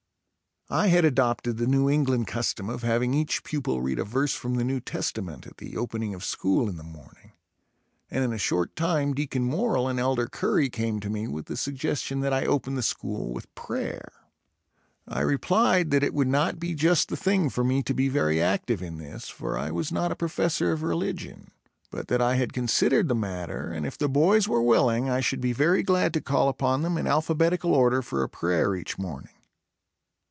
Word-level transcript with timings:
I 0.73 0.87
had 0.87 1.03
adopted 1.03 1.57
the 1.57 1.67
New 1.67 1.89
England 1.89 2.27
custom 2.27 2.69
of 2.69 2.81
having 2.81 3.13
each 3.13 3.43
pupil 3.43 3.81
read 3.81 3.99
a 3.99 4.05
verse 4.05 4.33
from 4.33 4.55
the 4.55 4.63
New 4.63 4.79
Testament 4.79 5.45
at 5.45 5.57
the 5.57 5.75
opening 5.75 6.13
of 6.13 6.23
school 6.23 6.69
in 6.69 6.77
the 6.77 6.83
morning, 6.83 7.33
and 8.09 8.23
in 8.23 8.31
a 8.31 8.37
short 8.37 8.73
time 8.77 9.13
Deacon 9.13 9.43
Morrill 9.43 9.89
and 9.89 9.99
Elder 9.99 10.27
Curray 10.27 10.69
came 10.69 11.01
to 11.01 11.09
me 11.09 11.27
with 11.27 11.47
the 11.47 11.57
suggestion 11.57 12.21
that 12.21 12.31
I 12.31 12.45
open 12.45 12.75
the 12.75 12.81
school 12.81 13.33
with 13.33 13.53
prayer. 13.53 14.13
I 15.05 15.19
replied 15.19 15.91
that 15.91 16.03
it 16.03 16.13
would 16.13 16.29
not 16.29 16.57
be 16.57 16.73
just 16.73 17.09
the 17.09 17.17
thing 17.17 17.49
for 17.49 17.65
me 17.65 17.83
to 17.83 17.93
be 17.93 18.07
very 18.07 18.41
active 18.41 18.81
in 18.81 18.97
this 18.97 19.27
for 19.27 19.57
I 19.57 19.71
was 19.71 19.91
not 19.91 20.13
a 20.13 20.15
professor 20.15 20.71
of 20.71 20.83
religion 20.83 21.51
but 21.89 22.07
that 22.07 22.21
I 22.21 22.35
had 22.35 22.53
considered 22.53 23.09
the 23.09 23.13
matter 23.13 23.73
and 23.73 23.85
if 23.85 23.97
the 23.97 24.07
boys 24.07 24.47
were 24.47 24.63
willing 24.63 25.09
I 25.09 25.19
should 25.19 25.41
be 25.41 25.51
very 25.51 25.83
glad 25.83 26.13
to 26.13 26.21
call 26.21 26.47
upon 26.47 26.81
them 26.81 26.97
in 26.97 27.07
alphabetical 27.07 27.73
order 27.73 28.01
for 28.01 28.23
a 28.23 28.29
prayer 28.29 28.73
each 28.73 28.97
morning. 28.97 29.33